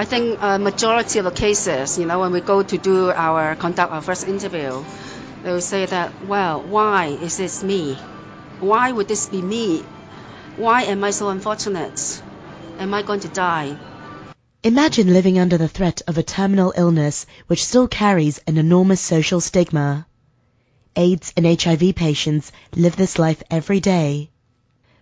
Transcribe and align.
I 0.00 0.04
think 0.04 0.38
a 0.40 0.60
majority 0.60 1.18
of 1.18 1.24
the 1.24 1.32
cases, 1.32 1.98
you 1.98 2.06
know, 2.06 2.20
when 2.20 2.30
we 2.30 2.40
go 2.40 2.62
to 2.62 2.78
do 2.78 3.10
our 3.10 3.56
conduct 3.56 3.92
our 3.92 4.00
first 4.00 4.28
interview, 4.28 4.84
they 5.42 5.50
will 5.50 5.60
say 5.60 5.86
that, 5.86 6.12
well, 6.24 6.62
why 6.62 7.06
is 7.06 7.36
this 7.36 7.64
me? 7.64 7.94
Why 8.60 8.92
would 8.92 9.08
this 9.08 9.26
be 9.26 9.42
me? 9.42 9.82
Why 10.56 10.84
am 10.84 11.02
I 11.02 11.10
so 11.10 11.30
unfortunate? 11.30 12.22
Am 12.78 12.94
I 12.94 13.02
going 13.02 13.18
to 13.26 13.28
die? 13.28 13.76
Imagine 14.62 15.12
living 15.12 15.36
under 15.40 15.58
the 15.58 15.66
threat 15.66 16.00
of 16.06 16.16
a 16.16 16.22
terminal 16.22 16.72
illness 16.76 17.26
which 17.48 17.64
still 17.64 17.88
carries 17.88 18.38
an 18.46 18.56
enormous 18.56 19.00
social 19.00 19.40
stigma. 19.40 20.06
AIDS 20.94 21.32
and 21.36 21.44
HIV 21.44 21.96
patients 21.96 22.52
live 22.76 22.94
this 22.94 23.18
life 23.18 23.42
every 23.50 23.80
day. 23.80 24.30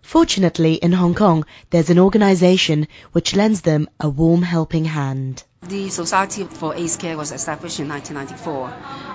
Fortunately, 0.06 0.74
in 0.74 0.92
Hong 0.92 1.14
Kong, 1.14 1.44
there's 1.70 1.90
an 1.90 1.98
organization 1.98 2.86
which 3.10 3.34
lends 3.34 3.62
them 3.62 3.88
a 3.98 4.08
warm 4.08 4.40
helping 4.40 4.84
hand. 4.84 5.42
The 5.64 5.88
Society 5.88 6.44
for 6.44 6.76
AIDS 6.76 6.96
Care 6.96 7.16
was 7.16 7.32
established 7.32 7.80
in 7.80 7.88
1994, 7.88 8.72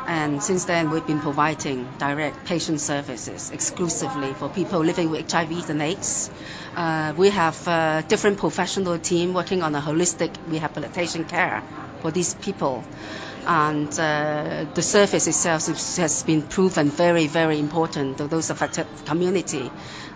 and 0.09 0.43
since 0.43 0.65
then 0.65 0.89
we've 0.91 1.07
been 1.07 1.21
providing 1.21 1.87
direct 1.97 2.43
patient 2.43 2.81
services 2.81 3.51
exclusively 3.51 4.33
for 4.33 4.49
people 4.49 4.83
living 4.83 5.09
with 5.09 5.31
HIV 5.31 5.69
and 5.69 5.81
AIDS. 5.81 6.29
Uh, 6.75 7.13
we 7.15 7.29
have 7.29 7.65
a 7.69 8.03
different 8.05 8.39
professional 8.39 8.99
team 8.99 9.33
working 9.33 9.63
on 9.63 9.73
a 9.75 9.79
holistic 9.79 10.35
rehabilitation 10.47 11.23
care 11.23 11.63
for 12.01 12.11
these 12.11 12.33
people 12.35 12.83
and 13.45 13.87
uh, 13.99 14.65
the 14.75 14.81
service 14.81 15.27
itself 15.27 15.65
has 15.65 16.23
been 16.23 16.43
proven 16.43 16.89
very, 16.89 17.27
very 17.27 17.59
important 17.59 18.17
to 18.17 18.27
those 18.27 18.49
affected 18.49 18.85
community. 19.05 19.71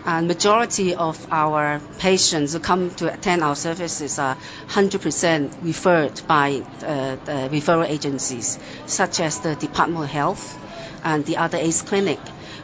And 0.06 0.28
majority 0.28 0.94
of 0.94 1.26
our 1.32 1.82
patients 1.98 2.54
who 2.54 2.60
come 2.60 2.92
to 2.96 3.12
attend 3.12 3.44
our 3.44 3.56
services 3.56 4.20
are 4.20 4.38
100% 4.70 5.64
referred 5.64 6.22
by 6.28 6.62
uh, 6.84 7.18
referral 7.50 7.90
agencies, 7.90 8.60
such 8.86 9.20
as 9.20 9.40
the 9.40 9.56
Department 9.56 10.04
of 10.06 10.12
Health 10.12 10.60
and 11.04 11.26
the 11.26 11.38
other 11.38 11.58
AIDS 11.58 11.82
clinic. 11.82 12.20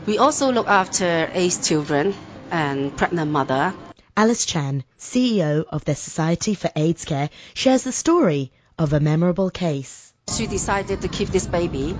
We 0.05 0.19
also 0.19 0.51
look 0.51 0.67
after 0.67 1.29
AIDS 1.33 1.67
children 1.67 2.13
and 2.51 2.95
pregnant 2.95 3.31
mother. 3.31 3.73
Alice 4.15 4.45
Chan, 4.45 4.83
CEO 4.99 5.65
of 5.67 5.85
the 5.85 5.95
Society 5.95 6.53
for 6.53 6.69
AIDS 6.75 7.05
Care, 7.05 7.29
shares 7.55 7.83
the 7.83 7.91
story 7.91 8.51
of 8.81 8.93
a 8.93 8.99
memorable 8.99 9.51
case. 9.51 10.11
She 10.35 10.47
decided 10.47 11.01
to 11.01 11.07
keep 11.07 11.29
this 11.29 11.45
baby, 11.45 11.95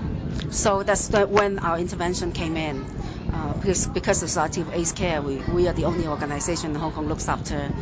so 0.50 0.82
that's 0.82 1.08
the, 1.08 1.26
when 1.26 1.60
our 1.60 1.78
intervention 1.78 2.32
came 2.32 2.56
in. 2.56 2.84
Uh, 3.32 3.54
because 3.54 3.86
because 3.86 4.20
the 4.20 4.28
Society 4.28 4.60
of 4.60 4.74
AIDS 4.74 4.92
Care, 4.92 5.22
we, 5.22 5.36
we 5.54 5.68
are 5.68 5.72
the 5.72 5.84
only 5.84 6.06
organization 6.06 6.70
in 6.70 6.76
Hong 6.76 6.92
Kong 6.92 7.06
looks 7.08 7.28
after 7.28 7.72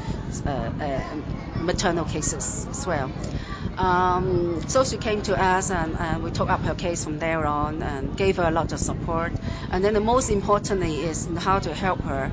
uh, 0.47 0.51
uh, 0.51 1.17
maternal 1.57 2.05
cases 2.05 2.67
as 2.71 2.87
well. 2.87 3.11
Um, 3.77 4.69
so 4.69 4.85
she 4.85 4.99
came 4.99 5.23
to 5.23 5.41
us 5.41 5.71
and, 5.71 5.97
and 5.97 6.23
we 6.23 6.31
took 6.31 6.51
up 6.51 6.61
her 6.61 6.75
case 6.75 7.03
from 7.03 7.19
there 7.19 7.47
on 7.47 7.83
and 7.83 8.17
gave 8.17 8.37
her 8.37 8.45
a 8.45 8.51
lot 8.51 8.73
of 8.73 8.79
support. 8.79 9.33
And 9.71 9.83
then 9.83 9.95
the 9.95 10.01
most 10.01 10.31
importantly 10.31 11.01
is 11.01 11.27
how 11.39 11.59
to 11.61 11.75
help 11.75 12.01
her 12.03 12.31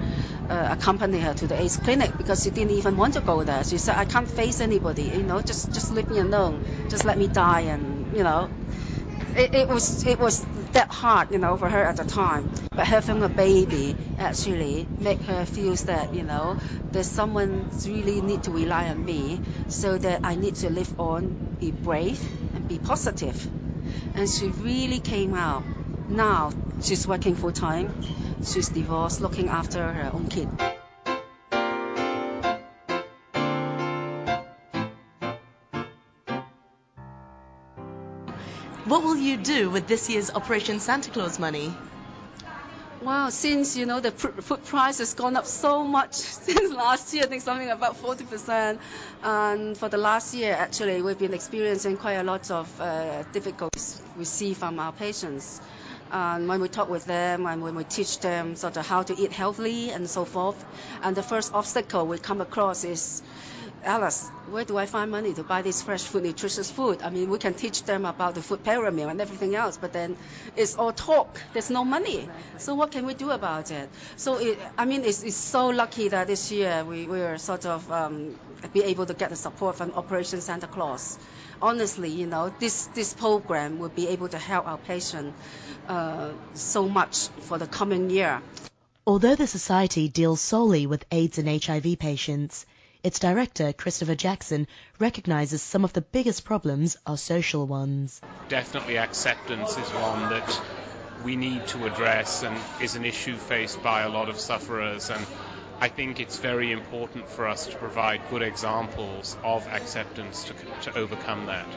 uh, 0.49 0.67
accompany 0.71 1.19
her 1.19 1.33
to 1.33 1.47
the 1.47 1.59
AIDS 1.59 1.77
clinic 1.77 2.17
because 2.17 2.43
she 2.43 2.49
didn't 2.51 2.71
even 2.71 2.97
want 2.97 3.13
to 3.15 3.21
go 3.21 3.43
there. 3.43 3.63
She 3.63 3.77
said, 3.77 3.97
I 3.97 4.05
can't 4.05 4.29
face 4.29 4.61
anybody, 4.61 5.03
you 5.03 5.23
know, 5.23 5.41
just 5.41 5.73
just 5.73 5.91
leave 5.91 6.09
me 6.09 6.19
alone, 6.19 6.61
just 6.89 7.05
let 7.05 7.17
me 7.17 7.27
die, 7.27 7.61
and 7.61 8.07
you 8.15 8.23
know, 8.23 8.49
it, 9.35 9.53
it 9.53 9.67
was 9.69 10.05
it 10.05 10.19
was 10.19 10.45
that 10.73 10.89
hard, 10.91 11.31
you 11.31 11.37
know, 11.39 11.57
for 11.57 11.69
her 11.69 11.83
at 11.85 11.97
the 11.97 12.05
time. 12.05 12.49
But 12.75 12.87
having 12.87 13.21
a 13.23 13.29
baby 13.29 13.97
actually 14.17 14.89
make 14.99 15.23
her 15.23 15.45
feel 15.45 15.75
that 15.87 16.13
you 16.13 16.23
know 16.23 16.57
there's 16.91 17.07
someone 17.07 17.69
really 17.85 18.21
need 18.21 18.43
to 18.43 18.51
rely 18.51 18.89
on 18.89 19.03
me, 19.03 19.41
so 19.67 19.97
that 19.97 20.21
I 20.23 20.35
need 20.35 20.55
to 20.55 20.69
live 20.69 20.93
on, 20.97 21.37
be 21.59 21.71
brave, 21.71 22.21
and 22.53 22.67
be 22.67 22.79
positive. 22.79 23.47
And 24.13 24.29
she 24.29 24.49
really 24.49 24.99
came 24.99 25.33
out. 25.33 25.65
Now 26.07 26.51
she's 26.81 27.07
working 27.07 27.35
full 27.35 27.51
time 27.51 27.93
She's 28.43 28.69
divorced, 28.69 29.21
looking 29.21 29.49
after 29.49 29.91
her 29.91 30.11
own 30.13 30.27
kid. 30.27 30.47
What 38.85 39.03
will 39.03 39.17
you 39.17 39.35
do 39.35 39.69
with 39.69 39.87
this 39.87 40.09
year's 40.09 40.29
Operation 40.31 40.79
Santa 40.79 41.11
Claus 41.11 41.39
money? 41.39 41.73
Wow, 43.01 43.29
since 43.29 43.75
you 43.75 43.85
know 43.85 43.99
the 43.99 44.11
food 44.11 44.63
price 44.65 44.99
has 44.99 45.13
gone 45.13 45.35
up 45.35 45.45
so 45.45 45.83
much 45.83 46.13
since 46.45 46.71
last 46.71 47.13
year, 47.13 47.23
I 47.23 47.27
think 47.27 47.41
something 47.41 47.69
about 47.69 48.01
40%. 48.01 48.79
And 49.23 49.77
for 49.77 49.89
the 49.89 49.97
last 49.97 50.33
year, 50.33 50.53
actually, 50.53 51.01
we've 51.01 51.19
been 51.19 51.33
experiencing 51.33 51.97
quite 51.97 52.13
a 52.13 52.23
lot 52.23 52.49
of 52.49 52.79
uh, 52.79 53.23
difficulties 53.33 54.01
we 54.17 54.23
see 54.23 54.53
from 54.53 54.79
our 54.79 54.93
patients. 54.93 55.59
And 56.11 56.47
when 56.47 56.61
we 56.61 56.69
talk 56.69 56.89
with 56.89 57.05
them 57.05 57.45
and 57.45 57.61
when 57.61 57.75
we 57.75 57.83
teach 57.83 58.19
them 58.19 58.55
sort 58.55 58.77
of 58.77 58.85
how 58.87 59.03
to 59.03 59.19
eat 59.19 59.31
healthily 59.31 59.91
and 59.91 60.09
so 60.09 60.25
forth, 60.25 60.63
and 61.01 61.15
the 61.15 61.23
first 61.23 61.51
obstacle 61.53 62.07
we 62.07 62.17
come 62.17 62.41
across 62.41 62.83
is, 62.83 63.21
Alice, 63.83 64.27
where 64.49 64.65
do 64.65 64.77
I 64.77 64.85
find 64.85 65.11
money 65.11 65.33
to 65.33 65.43
buy 65.43 65.61
this 65.61 65.81
fresh 65.81 66.03
food, 66.03 66.23
nutritious 66.23 66.69
food? 66.69 67.01
I 67.01 67.09
mean, 67.09 67.29
we 67.29 67.37
can 67.37 67.53
teach 67.53 67.83
them 67.83 68.05
about 68.05 68.35
the 68.35 68.41
food 68.41 68.63
pyramid 68.63 69.07
and 69.07 69.21
everything 69.21 69.55
else, 69.55 69.77
but 69.77 69.93
then 69.93 70.17
it's 70.55 70.75
all 70.75 70.91
talk. 70.91 71.41
There's 71.53 71.69
no 71.69 71.85
money. 71.85 72.27
So 72.57 72.75
what 72.75 72.91
can 72.91 73.05
we 73.05 73.13
do 73.13 73.31
about 73.31 73.71
it? 73.71 73.89
So 74.15 74.37
it, 74.37 74.59
I 74.77 74.85
mean, 74.85 75.03
it's, 75.03 75.23
it's 75.23 75.37
so 75.37 75.69
lucky 75.69 76.09
that 76.09 76.27
this 76.27 76.51
year 76.51 76.83
we, 76.83 77.05
we 77.05 77.19
were 77.19 77.37
sort 77.37 77.65
of 77.65 77.91
um, 77.91 78.35
be 78.73 78.83
able 78.83 79.05
to 79.05 79.13
get 79.13 79.29
the 79.29 79.35
support 79.35 79.77
from 79.77 79.93
Operation 79.93 80.41
Santa 80.41 80.67
Claus 80.67 81.17
honestly, 81.61 82.09
you 82.09 82.27
know, 82.27 82.53
this, 82.59 82.87
this 82.87 83.13
program 83.13 83.79
will 83.79 83.89
be 83.89 84.07
able 84.09 84.29
to 84.29 84.37
help 84.37 84.67
our 84.67 84.77
patient 84.77 85.33
uh, 85.87 86.31
so 86.53 86.87
much 86.87 87.29
for 87.41 87.57
the 87.57 87.67
coming 87.67 88.09
year. 88.09 88.41
Although 89.05 89.35
the 89.35 89.47
Society 89.47 90.09
deals 90.09 90.41
solely 90.41 90.85
with 90.85 91.05
AIDS 91.11 91.37
and 91.37 91.63
HIV 91.63 91.97
patients, 91.99 92.65
its 93.07 93.19
director, 93.19 93.71
Christopher 93.71 94.15
Jackson, 94.15 94.67
recognizes 94.99 95.61
some 95.61 95.85
of 95.85 95.93
the 95.93 96.01
biggest 96.01 96.43
problems 96.43 96.97
are 97.05 97.17
social 97.17 97.65
ones. 97.65 98.21
Definitely 98.49 98.97
acceptance 98.97 99.71
is 99.71 99.89
one 99.89 100.29
that 100.29 100.61
we 101.23 101.37
need 101.37 101.65
to 101.67 101.85
address 101.85 102.43
and 102.43 102.59
is 102.81 102.95
an 102.95 103.05
issue 103.05 103.37
faced 103.37 103.81
by 103.81 104.01
a 104.01 104.09
lot 104.09 104.27
of 104.27 104.37
sufferers 104.37 105.09
and 105.09 105.25
I 105.79 105.87
think 105.87 106.19
it's 106.19 106.37
very 106.39 106.71
important 106.71 107.29
for 107.29 107.47
us 107.47 107.67
to 107.67 107.77
provide 107.77 108.19
good 108.29 108.41
examples 108.41 109.37
of 109.43 109.65
acceptance 109.67 110.43
to, 110.45 110.53
to 110.91 110.97
overcome 110.97 111.45
that. 111.45 111.67